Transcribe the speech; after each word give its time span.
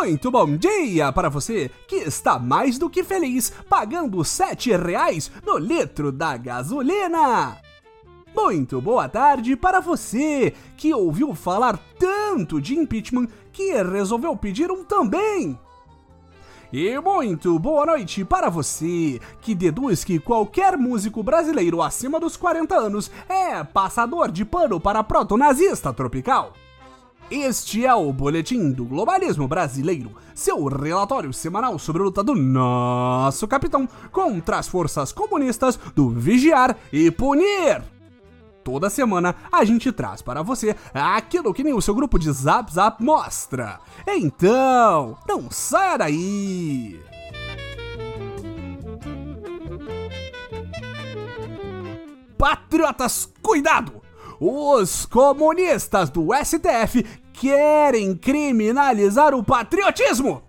Muito 0.00 0.30
bom 0.30 0.56
dia 0.56 1.12
para 1.12 1.28
você 1.28 1.70
que 1.86 1.96
está 1.96 2.38
mais 2.38 2.78
do 2.78 2.88
que 2.88 3.04
feliz 3.04 3.52
pagando 3.68 4.24
sete 4.24 4.74
reais 4.74 5.30
no 5.44 5.58
litro 5.58 6.10
da 6.10 6.38
gasolina. 6.38 7.58
Muito 8.34 8.80
boa 8.80 9.10
tarde 9.10 9.54
para 9.56 9.78
você 9.78 10.54
que 10.74 10.94
ouviu 10.94 11.34
falar 11.34 11.78
tanto 11.98 12.62
de 12.62 12.78
impeachment 12.78 13.28
que 13.52 13.74
resolveu 13.82 14.34
pedir 14.34 14.70
um 14.70 14.82
também. 14.84 15.58
E 16.72 16.98
muito 16.98 17.58
boa 17.58 17.84
noite 17.84 18.24
para 18.24 18.48
você 18.48 19.20
que 19.42 19.54
deduz 19.54 20.02
que 20.02 20.18
qualquer 20.18 20.78
músico 20.78 21.22
brasileiro 21.22 21.82
acima 21.82 22.18
dos 22.18 22.38
40 22.38 22.74
anos 22.74 23.10
é 23.28 23.62
passador 23.62 24.32
de 24.32 24.46
pano 24.46 24.80
para 24.80 25.04
proto-nazista 25.04 25.92
tropical. 25.92 26.54
Este 27.30 27.86
é 27.86 27.94
o 27.94 28.12
Boletim 28.12 28.72
do 28.72 28.84
Globalismo 28.84 29.46
Brasileiro, 29.46 30.16
seu 30.34 30.64
relatório 30.66 31.32
semanal 31.32 31.78
sobre 31.78 32.02
a 32.02 32.06
luta 32.06 32.24
do 32.24 32.34
nosso 32.34 33.46
capitão 33.46 33.88
contra 34.10 34.58
as 34.58 34.66
forças 34.66 35.12
comunistas 35.12 35.78
do 35.94 36.10
vigiar 36.10 36.76
e 36.92 37.08
punir. 37.08 37.84
Toda 38.64 38.90
semana 38.90 39.36
a 39.52 39.64
gente 39.64 39.92
traz 39.92 40.20
para 40.20 40.42
você 40.42 40.74
aquilo 40.92 41.54
que 41.54 41.62
nem 41.62 41.72
o 41.72 41.80
seu 41.80 41.94
grupo 41.94 42.18
de 42.18 42.32
Zap 42.32 42.74
Zap 42.74 43.00
mostra. 43.00 43.78
Então, 44.08 45.16
não 45.28 45.48
saia 45.52 45.98
daí! 45.98 47.00
Patriotas, 52.36 53.32
cuidado! 53.40 53.99
Os 54.40 55.04
comunistas 55.04 56.08
do 56.08 56.28
STF 56.32 57.04
querem 57.30 58.16
criminalizar 58.16 59.34
o 59.34 59.44
patriotismo! 59.44 60.42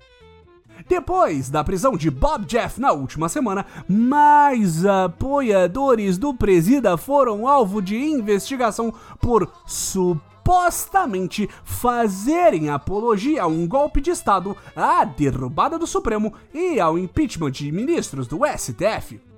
Depois 0.88 1.50
da 1.50 1.62
prisão 1.62 1.98
de 1.98 2.10
Bob 2.10 2.46
Jeff 2.46 2.80
na 2.80 2.94
última 2.94 3.28
semana, 3.28 3.66
mais 3.90 4.86
apoiadores 4.86 6.18
do 6.18 6.34
presida 6.34 6.96
foram 6.96 7.46
alvo 7.46 7.82
de 7.82 7.98
investigação 7.98 8.94
por 9.20 9.52
supostamente 9.66 11.50
fazerem 11.66 12.70
apologia 12.70 13.44
a 13.44 13.48
um 13.48 13.68
golpe 13.68 14.00
de 14.00 14.12
Estado, 14.12 14.56
à 14.74 15.04
derrubada 15.04 15.78
do 15.78 15.86
Supremo 15.86 16.34
e 16.54 16.80
ao 16.80 16.98
impeachment 16.98 17.52
de 17.52 17.70
ministros 17.74 18.26
do 18.26 18.40
STF. 18.46 19.31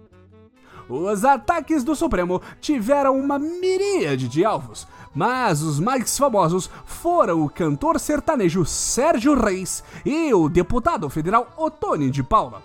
Os 0.89 1.23
ataques 1.23 1.83
do 1.83 1.95
Supremo 1.95 2.41
tiveram 2.59 3.17
uma 3.17 3.39
miríade 3.39 4.27
de 4.27 4.43
alvos, 4.43 4.87
mas 5.15 5.61
os 5.61 5.79
mais 5.79 6.17
famosos 6.17 6.69
foram 6.85 7.43
o 7.43 7.49
cantor 7.49 7.99
sertanejo 7.99 8.65
Sérgio 8.65 9.33
Reis 9.39 9.83
e 10.05 10.33
o 10.33 10.49
deputado 10.49 11.09
federal 11.09 11.47
Otônio 11.57 12.11
de 12.11 12.21
Paula. 12.21 12.61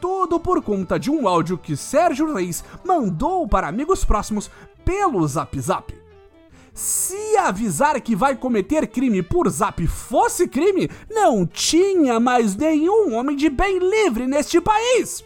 Tudo 0.00 0.40
por 0.40 0.62
conta 0.62 0.98
de 0.98 1.10
um 1.10 1.28
áudio 1.28 1.58
que 1.58 1.76
Sérgio 1.76 2.34
Reis 2.34 2.64
mandou 2.84 3.46
para 3.46 3.68
amigos 3.68 4.04
próximos 4.04 4.50
pelo 4.84 5.26
Zap 5.26 5.58
Zap. 5.60 6.00
Se 6.72 7.36
avisar 7.36 8.00
que 8.00 8.14
vai 8.14 8.36
cometer 8.36 8.86
crime 8.86 9.22
por 9.22 9.48
zap 9.50 9.84
fosse 9.86 10.46
crime, 10.48 10.88
não 11.10 11.44
tinha 11.44 12.20
mais 12.20 12.56
nenhum 12.56 13.14
homem 13.14 13.36
de 13.36 13.50
bem 13.50 13.78
livre 13.78 14.26
neste 14.26 14.60
país. 14.60 15.22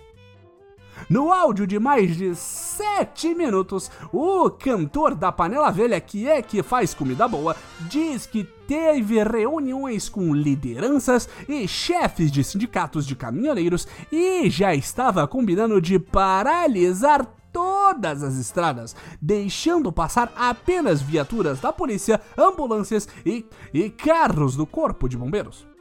No 1.09 1.33
áudio 1.33 1.67
de 1.67 1.79
mais 1.79 2.17
de 2.17 2.35
7 2.35 3.35
minutos, 3.35 3.91
o 4.13 4.49
cantor 4.51 5.15
da 5.15 5.31
panela 5.31 5.71
velha, 5.71 6.01
que 6.01 6.29
é 6.29 6.41
que 6.41 6.63
faz 6.63 6.95
comida 6.95 7.29
boa, 7.29 7.55
diz 7.91 8.27
que 8.27 8.45
teve 8.67 9.23
reuniões 9.23 10.09
com 10.09 10.35
lideranças 10.35 11.29
e 11.49 11.69
chefes 11.69 12.33
de 12.33 12.43
sindicatos 12.43 13.07
de 13.07 13.15
caminhoneiros 13.15 13.87
e 14.11 14.49
já 14.49 14.75
estava 14.75 15.29
combinando 15.29 15.81
de 15.81 15.99
paralisar 15.99 17.27
todas 17.53 18.23
as 18.23 18.37
estradas, 18.37 18.97
deixando 19.21 19.93
passar 19.93 20.33
apenas 20.37 21.01
viaturas 21.01 21.61
da 21.61 21.73
polícia, 21.73 22.21
ambulâncias 22.37 23.09
e, 23.25 23.47
e 23.73 23.89
carros 23.91 24.57
do 24.57 24.67
Corpo 24.67 25.09
de 25.09 25.17
Bombeiros. 25.17 25.74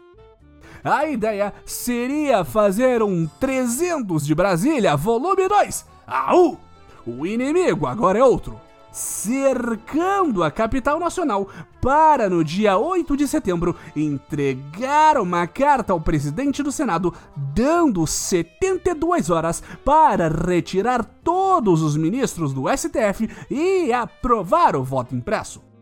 A 0.83 1.05
ideia 1.05 1.53
seria 1.65 2.43
fazer 2.43 3.01
um 3.01 3.25
300 3.39 4.25
de 4.25 4.35
Brasília, 4.35 4.97
volume 4.97 5.47
2. 5.47 5.85
Au! 6.05 6.59
O 7.07 7.25
inimigo 7.25 7.87
agora 7.87 8.19
é 8.19 8.23
outro. 8.23 8.59
Cercando 8.91 10.43
a 10.43 10.51
capital 10.51 10.99
nacional 10.99 11.47
para, 11.81 12.29
no 12.29 12.43
dia 12.43 12.77
8 12.77 13.15
de 13.15 13.27
setembro, 13.27 13.75
entregar 13.95 15.17
uma 15.17 15.47
carta 15.47 15.93
ao 15.93 16.01
presidente 16.01 16.61
do 16.61 16.71
Senado, 16.71 17.13
dando 17.35 18.05
72 18.05 19.29
horas 19.29 19.63
para 19.85 20.27
retirar 20.27 21.03
todos 21.23 21.81
os 21.81 21.95
ministros 21.95 22.53
do 22.53 22.65
STF 22.69 23.29
e 23.49 23.91
aprovar 23.93 24.75
o 24.75 24.83
voto 24.83 25.15
impresso. 25.15 25.72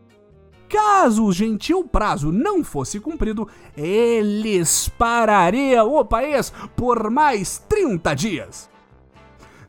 Caso 0.72 1.26
o 1.26 1.32
gentil 1.34 1.84
prazo 1.84 2.32
não 2.32 2.64
fosse 2.64 2.98
cumprido, 2.98 3.46
eles 3.76 4.88
parariam 4.88 5.94
o 5.94 6.02
país 6.02 6.50
por 6.74 7.10
mais 7.10 7.58
30 7.68 8.14
dias. 8.14 8.70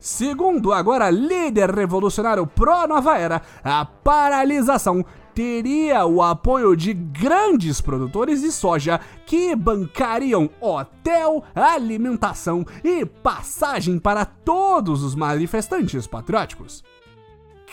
Segundo 0.00 0.72
agora 0.72 1.10
líder 1.10 1.70
revolucionário 1.70 2.46
pró-nova 2.46 3.18
era, 3.18 3.42
a 3.62 3.84
paralisação 3.84 5.04
teria 5.34 6.06
o 6.06 6.22
apoio 6.22 6.74
de 6.74 6.94
grandes 6.94 7.82
produtores 7.82 8.40
de 8.40 8.50
soja 8.50 8.98
que 9.26 9.54
bancariam 9.54 10.48
hotel, 10.58 11.44
alimentação 11.54 12.64
e 12.82 13.04
passagem 13.04 13.98
para 13.98 14.24
todos 14.24 15.02
os 15.02 15.14
manifestantes 15.14 16.06
patrióticos. 16.06 16.82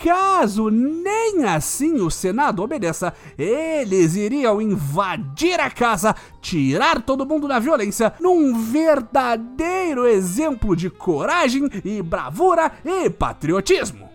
Caso 0.00 0.70
nem 0.70 1.44
assim 1.44 2.00
o 2.00 2.10
Senado 2.10 2.62
obedeça, 2.62 3.12
eles 3.38 4.16
iriam 4.16 4.60
invadir 4.60 5.60
a 5.60 5.70
casa, 5.70 6.14
tirar 6.40 7.02
todo 7.02 7.26
mundo 7.26 7.46
da 7.46 7.58
violência, 7.58 8.12
num 8.18 8.54
verdadeiro 8.54 10.06
exemplo 10.06 10.74
de 10.74 10.90
coragem 10.90 11.68
e 11.84 12.02
bravura 12.02 12.72
e 12.84 13.08
patriotismo. 13.10 14.08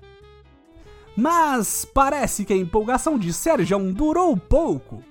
Mas 1.15 1.85
parece 1.85 2.43
que 2.43 2.53
a 2.53 2.57
empolgação 2.57 3.17
de 3.17 3.31
Sérgio 3.31 3.79
durou 3.93 4.35
pouco. 4.35 5.03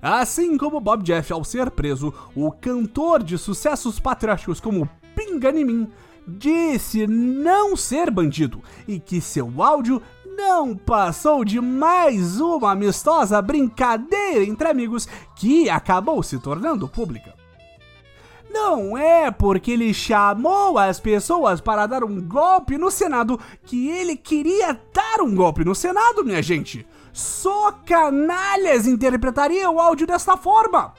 Assim 0.00 0.56
como 0.56 0.80
Bob 0.80 1.02
Jeff 1.02 1.32
ao 1.32 1.42
ser 1.42 1.70
preso, 1.70 2.14
o 2.34 2.52
cantor 2.52 3.22
de 3.22 3.36
sucessos 3.36 3.98
patrióticos 3.98 4.60
como 4.60 4.88
Pinga 5.16 5.50
em 5.50 5.64
mim 5.64 5.88
disse 6.26 7.06
não 7.06 7.76
ser 7.76 8.10
bandido 8.10 8.62
e 8.88 8.98
que 8.98 9.20
seu 9.20 9.62
áudio 9.62 10.02
não 10.36 10.76
passou 10.76 11.44
de 11.44 11.60
mais 11.60 12.40
uma 12.40 12.72
amistosa 12.72 13.40
brincadeira 13.40 14.44
entre 14.44 14.68
amigos 14.68 15.08
que 15.34 15.70
acabou 15.70 16.22
se 16.22 16.38
tornando 16.38 16.88
pública. 16.88 17.34
Não 18.50 18.96
é 18.96 19.30
porque 19.30 19.72
ele 19.72 19.92
chamou 19.92 20.78
as 20.78 21.00
pessoas 21.00 21.60
para 21.60 21.86
dar 21.86 22.04
um 22.04 22.20
golpe 22.20 22.78
no 22.78 22.90
Senado 22.90 23.38
que 23.64 23.88
ele 23.88 24.16
queria 24.16 24.78
dar 24.92 25.20
um 25.20 25.34
golpe 25.34 25.64
no 25.64 25.74
Senado, 25.74 26.24
minha 26.24 26.42
gente. 26.42 26.86
Só 27.12 27.72
canalhas 27.72 28.86
interpretariam 28.86 29.74
o 29.74 29.80
áudio 29.80 30.06
desta 30.06 30.36
forma. 30.36 30.94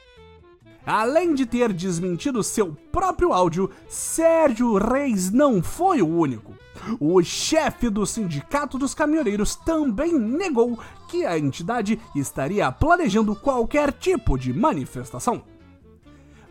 Além 0.87 1.33
de 1.33 1.45
ter 1.45 1.73
desmentido 1.73 2.41
seu 2.41 2.73
próprio 2.93 3.33
áudio, 3.33 3.69
Sérgio 3.89 4.77
Reis 4.77 5.29
não 5.29 5.61
foi 5.61 6.01
o 6.01 6.07
único. 6.07 6.53
O 6.97 7.21
chefe 7.21 7.89
do 7.89 8.05
Sindicato 8.05 8.77
dos 8.77 8.93
Caminhoneiros 8.93 9.53
também 9.53 10.17
negou 10.17 10.79
que 11.09 11.25
a 11.25 11.37
entidade 11.37 11.99
estaria 12.15 12.71
planejando 12.71 13.35
qualquer 13.35 13.91
tipo 13.91 14.37
de 14.37 14.53
manifestação. 14.53 15.41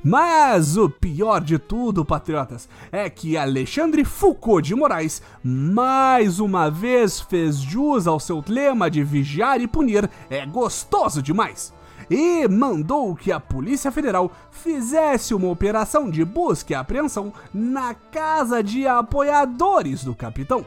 Mas 0.04 0.76
o 0.76 0.90
pior 0.90 1.40
de 1.40 1.58
tudo, 1.58 2.04
patriotas, 2.04 2.68
é 2.92 3.08
que 3.08 3.38
Alexandre 3.38 4.04
Foucault 4.04 4.68
de 4.68 4.74
Moraes 4.74 5.22
mais 5.42 6.40
uma 6.40 6.70
vez 6.70 7.20
fez 7.20 7.56
jus 7.56 8.06
ao 8.06 8.20
seu 8.20 8.44
lema 8.46 8.90
de 8.90 9.02
vigiar 9.02 9.62
e 9.62 9.66
punir 9.66 10.10
é 10.28 10.44
gostoso 10.44 11.22
demais 11.22 11.72
e 12.10 12.46
mandou 12.48 13.14
que 13.14 13.32
a 13.32 13.40
Polícia 13.40 13.90
Federal 13.90 14.30
fizesse 14.50 15.34
uma 15.34 15.48
operação 15.48 16.10
de 16.10 16.24
busca 16.24 16.72
e 16.72 16.76
apreensão 16.76 17.32
na 17.52 17.94
casa 17.94 18.62
de 18.62 18.86
apoiadores 18.86 20.04
do 20.04 20.14
capitão. 20.14 20.64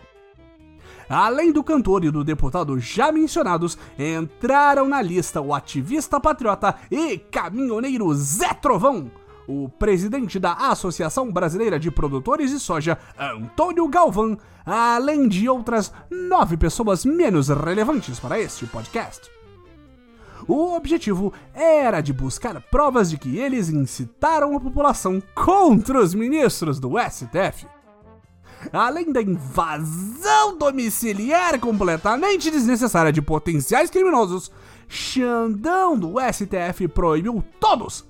Além 1.10 1.52
do 1.52 1.64
cantor 1.64 2.06
e 2.06 2.12
do 2.12 2.24
deputado 2.24 2.80
já 2.80 3.12
mencionados, 3.12 3.78
entraram 3.98 4.88
na 4.88 5.02
lista 5.02 5.42
o 5.42 5.56
ativista 5.56 6.20
patriota 6.20 6.76
e 6.92 7.18
caminhoneiro 7.18 8.14
Zé 8.14 8.54
Trovão, 8.54 9.10
o 9.48 9.68
presidente 9.68 10.38
da 10.38 10.54
Associação 10.54 11.32
Brasileira 11.32 11.80
de 11.80 11.90
Produtores 11.90 12.52
de 12.52 12.60
Soja, 12.60 13.00
Antônio 13.18 13.88
Galvão, 13.88 14.38
além 14.64 15.28
de 15.28 15.50
outras 15.50 15.92
nove 16.12 16.56
pessoas 16.56 17.04
menos 17.04 17.50
relevantes 17.50 18.20
para 18.20 18.40
este 18.40 18.68
podcast. 18.68 19.39
O 20.50 20.76
objetivo 20.76 21.32
era 21.54 22.02
de 22.02 22.12
buscar 22.12 22.60
provas 22.60 23.12
de 23.12 23.20
que 23.20 23.38
eles 23.38 23.70
incitaram 23.70 24.58
a 24.58 24.60
população 24.60 25.22
contra 25.36 26.02
os 26.02 26.16
ministros 26.16 26.80
do 26.80 26.94
STF. 26.98 27.68
Além 28.74 29.14
da 29.14 29.22
invasão 29.22 30.58
domiciliar 30.58 31.60
completamente 31.60 32.50
desnecessária 32.50 33.12
de 33.12 33.22
potenciais 33.22 33.92
criminosos, 33.92 34.52
Xandão 34.88 35.96
do 35.96 36.16
STF 36.20 36.88
proibiu 36.88 37.44
todos, 37.60 38.04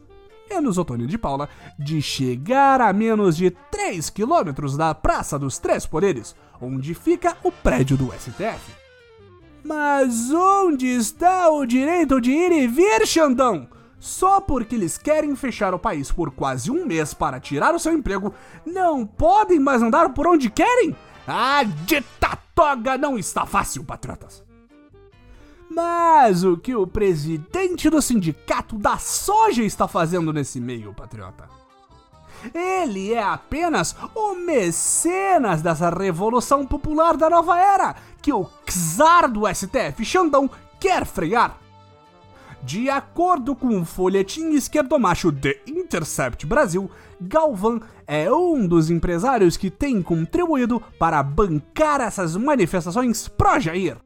menos 0.50 0.78
Otônio 0.78 1.08
de 1.08 1.18
Paula, 1.18 1.50
de 1.78 2.02
chegar 2.02 2.80
a 2.80 2.94
menos 2.94 3.36
de 3.36 3.52
3 3.52 4.10
quilômetros 4.10 4.78
da 4.78 4.96
Praça 4.96 5.38
dos 5.38 5.58
Três 5.58 5.86
Poderes, 5.86 6.34
onde 6.62 6.94
fica 6.94 7.36
o 7.44 7.52
prédio 7.52 7.98
do 7.98 8.14
STF. 8.14 8.79
Mas 9.70 10.32
onde 10.32 10.88
está 10.88 11.48
o 11.52 11.64
direito 11.64 12.20
de 12.20 12.32
ir 12.32 12.52
e 12.52 12.66
vir, 12.66 13.06
Xandão? 13.06 13.70
Só 14.00 14.42
porque 14.42 14.74
eles 14.74 14.98
querem 14.98 15.36
fechar 15.36 15.76
o 15.76 15.80
país 15.80 16.12
por 16.12 16.32
quase 16.32 16.72
um 16.72 16.88
mês 16.88 17.14
para 17.14 17.40
tirar 17.40 17.76
o 17.76 17.80
seu 17.80 17.94
emprego, 17.94 18.34
não 18.66 19.06
podem 19.06 19.60
mais 19.60 19.84
andar 19.84 20.10
por 20.10 20.26
onde 20.26 20.50
querem? 20.50 20.96
A 21.28 21.64
ditatoga 21.86 22.98
não 22.98 23.16
está 23.16 23.46
fácil, 23.46 23.84
patriotas. 23.84 24.44
Mas 25.70 26.44
o 26.44 26.58
que 26.58 26.74
o 26.74 26.88
presidente 26.88 27.92
do 27.92 28.02
sindicato 28.02 28.76
da 28.76 28.98
soja 28.98 29.62
está 29.62 29.88
fazendo 29.88 30.34
nesse 30.34 30.60
meio, 30.60 30.96
patriota? 30.96 31.59
Ele 32.54 33.14
é 33.14 33.22
apenas 33.22 33.96
o 34.16 34.36
mecenas 34.36 35.62
dessa 35.62 35.90
revolução 35.90 36.66
popular 36.66 37.18
da 37.18 37.30
nova 37.30 37.60
era 37.60 37.96
que 38.22 38.34
o 38.34 38.48
czar 38.66 39.30
do 39.30 39.48
STF, 39.48 40.04
Xandão, 40.04 40.50
quer 40.80 41.06
frear. 41.06 41.58
De 42.62 42.90
acordo 42.90 43.56
com 43.56 43.80
o 43.80 43.86
folhetim 43.86 44.52
esquerdomacho 44.52 45.32
The 45.32 45.62
Intercept 45.66 46.46
Brasil, 46.46 46.92
Galvan 47.22 47.80
é 48.06 48.32
um 48.32 48.68
dos 48.68 48.90
empresários 48.90 49.56
que 49.56 49.70
tem 49.70 50.02
contribuído 50.02 50.82
para 51.00 51.24
bancar 51.24 52.02
essas 52.02 52.36
manifestações 52.36 53.28
pró-Jair. 53.28 53.98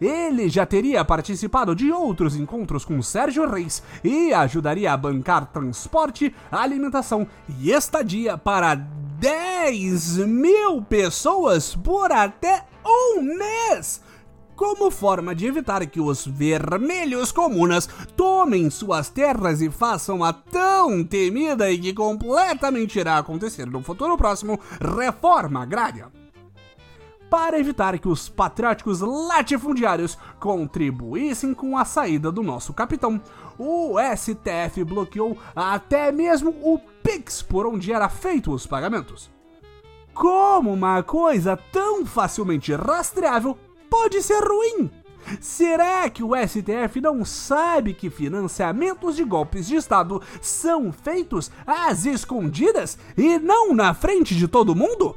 Ele 0.00 0.48
já 0.48 0.66
teria 0.66 1.04
participado 1.04 1.74
de 1.74 1.90
outros 1.90 2.36
encontros 2.36 2.84
com 2.84 3.00
Sérgio 3.02 3.48
Reis 3.48 3.82
e 4.02 4.32
ajudaria 4.32 4.92
a 4.92 4.96
bancar 4.96 5.46
transporte, 5.46 6.34
alimentação 6.50 7.26
e 7.60 7.70
estadia 7.70 8.36
para 8.36 8.74
10 8.74 10.18
mil 10.18 10.82
pessoas 10.82 11.74
por 11.74 12.12
até 12.12 12.64
um 12.84 13.22
mês. 13.22 14.02
Como 14.56 14.90
forma 14.90 15.34
de 15.34 15.46
evitar 15.46 15.84
que 15.86 16.00
os 16.00 16.24
vermelhos 16.24 17.32
comunas 17.32 17.88
tomem 18.16 18.70
suas 18.70 19.08
terras 19.08 19.60
e 19.60 19.68
façam 19.68 20.22
a 20.22 20.32
tão 20.32 21.02
temida 21.02 21.70
e 21.72 21.78
que 21.78 21.92
completamente 21.92 22.98
irá 22.98 23.18
acontecer 23.18 23.66
no 23.66 23.82
futuro 23.82 24.16
próximo 24.16 24.60
reforma 24.80 25.62
agrária 25.62 26.23
para 27.34 27.58
evitar 27.58 27.98
que 27.98 28.06
os 28.06 28.28
patrióticos 28.28 29.00
latifundiários 29.00 30.16
contribuíssem 30.38 31.52
com 31.52 31.76
a 31.76 31.84
saída 31.84 32.30
do 32.30 32.44
nosso 32.44 32.72
capitão. 32.72 33.20
O 33.58 33.96
STF 33.98 34.84
bloqueou 34.84 35.36
até 35.52 36.12
mesmo 36.12 36.50
o 36.62 36.78
Pix 37.02 37.42
por 37.42 37.66
onde 37.66 37.92
era 37.92 38.08
feito 38.08 38.52
os 38.52 38.68
pagamentos. 38.68 39.28
Como 40.14 40.72
uma 40.72 41.02
coisa 41.02 41.56
tão 41.72 42.06
facilmente 42.06 42.72
rastreável 42.72 43.58
pode 43.90 44.22
ser 44.22 44.38
ruim? 44.38 44.88
Será 45.40 46.08
que 46.08 46.22
o 46.22 46.36
STF 46.36 47.00
não 47.00 47.24
sabe 47.24 47.94
que 47.94 48.10
financiamentos 48.10 49.16
de 49.16 49.24
golpes 49.24 49.66
de 49.66 49.74
Estado 49.74 50.22
são 50.40 50.92
feitos 50.92 51.50
às 51.66 52.06
escondidas 52.06 52.96
e 53.18 53.40
não 53.40 53.74
na 53.74 53.92
frente 53.92 54.36
de 54.36 54.46
todo 54.46 54.76
mundo? 54.76 55.16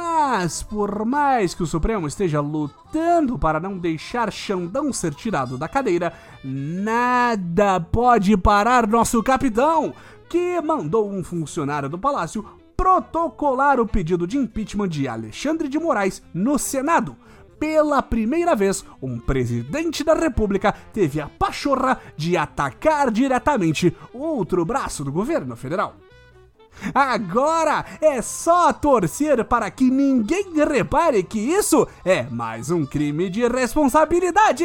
Mas, 0.00 0.62
por 0.62 1.04
mais 1.04 1.54
que 1.54 1.62
o 1.64 1.66
Supremo 1.66 2.06
esteja 2.06 2.40
lutando 2.40 3.36
para 3.36 3.58
não 3.58 3.76
deixar 3.76 4.32
Xandão 4.32 4.92
ser 4.92 5.12
tirado 5.12 5.58
da 5.58 5.66
cadeira, 5.66 6.12
nada 6.44 7.80
pode 7.80 8.36
parar 8.36 8.86
nosso 8.86 9.20
capitão, 9.24 9.92
que 10.28 10.60
mandou 10.60 11.10
um 11.10 11.24
funcionário 11.24 11.88
do 11.88 11.98
palácio 11.98 12.44
protocolar 12.76 13.80
o 13.80 13.88
pedido 13.88 14.24
de 14.24 14.38
impeachment 14.38 14.88
de 14.88 15.08
Alexandre 15.08 15.68
de 15.68 15.80
Moraes 15.80 16.22
no 16.32 16.60
Senado. 16.60 17.16
Pela 17.58 18.00
primeira 18.00 18.54
vez, 18.54 18.84
um 19.02 19.18
presidente 19.18 20.04
da 20.04 20.14
República 20.14 20.72
teve 20.92 21.20
a 21.20 21.28
pachorra 21.28 22.00
de 22.16 22.36
atacar 22.36 23.10
diretamente 23.10 23.96
outro 24.12 24.64
braço 24.64 25.02
do 25.02 25.10
governo 25.10 25.56
federal. 25.56 25.96
Agora 26.94 27.84
é 28.00 28.22
só 28.22 28.72
torcer 28.72 29.44
para 29.44 29.70
que 29.70 29.90
ninguém 29.90 30.52
repare 30.66 31.22
que 31.22 31.38
isso 31.38 31.86
é 32.04 32.24
mais 32.24 32.70
um 32.70 32.86
crime 32.86 33.28
de 33.28 33.46
responsabilidade. 33.46 34.64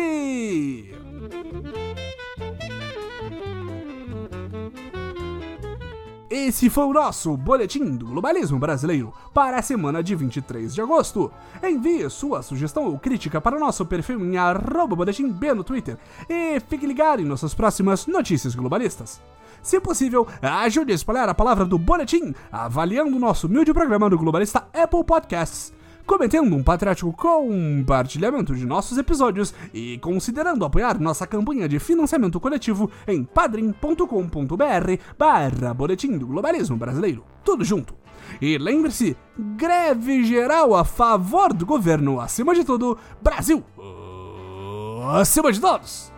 Esse 6.35 6.67
foi 6.67 6.85
o 6.85 6.93
nosso 6.93 7.37
Boletim 7.37 7.95
do 7.95 8.07
Globalismo 8.07 8.57
Brasileiro 8.57 9.13
para 9.35 9.57
a 9.57 9.61
semana 9.61 10.01
de 10.01 10.15
23 10.15 10.73
de 10.73 10.81
agosto. 10.81 11.31
Envie 11.61 12.09
sua 12.09 12.41
sugestão 12.41 12.85
ou 12.85 12.97
crítica 12.97 13.39
para 13.39 13.55
o 13.55 13.59
nosso 13.59 13.85
perfil 13.85 14.19
em 14.19 14.35
arroba 14.35 14.95
boletim 14.95 15.29
B 15.29 15.53
no 15.53 15.63
Twitter 15.63 15.95
e 16.27 16.59
fique 16.61 16.87
ligado 16.87 17.21
em 17.21 17.25
nossas 17.25 17.53
próximas 17.53 18.07
notícias 18.07 18.55
globalistas. 18.55 19.21
Se 19.61 19.79
possível, 19.79 20.27
ajude 20.41 20.91
a 20.91 20.95
espalhar 20.95 21.29
a 21.29 21.35
palavra 21.35 21.65
do 21.65 21.77
Boletim, 21.77 22.33
avaliando 22.51 23.15
o 23.15 23.19
nosso 23.19 23.45
humilde 23.45 23.71
programa 23.71 24.09
no 24.09 24.17
Globalista 24.17 24.67
Apple 24.73 25.03
Podcasts 25.03 25.71
cometendo 26.05 26.55
um 26.55 26.63
patriótico 26.63 27.13
compartilhamento 27.13 28.55
de 28.55 28.65
nossos 28.65 28.97
episódios 28.97 29.53
e 29.73 29.97
considerando 29.99 30.65
apoiar 30.65 30.99
nossa 30.99 31.25
campanha 31.25 31.67
de 31.67 31.79
financiamento 31.79 32.39
coletivo 32.39 32.89
em 33.07 33.23
padrim.com.br 33.23 34.05
barra 35.17 35.73
Boletim 35.73 36.17
do 36.17 36.27
Globalismo 36.27 36.77
Brasileiro. 36.77 37.23
Tudo 37.43 37.63
junto. 37.63 37.95
E 38.41 38.57
lembre-se, 38.57 39.17
greve 39.37 40.23
geral 40.23 40.75
a 40.75 40.83
favor 40.83 41.53
do 41.53 41.65
governo, 41.65 42.19
acima 42.19 42.53
de 42.55 42.63
tudo, 42.63 42.97
Brasil! 43.21 43.63
Acima 45.19 45.51
de 45.51 45.59
todos! 45.59 46.12